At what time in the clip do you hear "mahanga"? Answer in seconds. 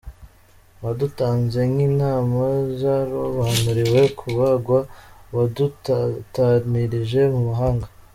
7.49-7.87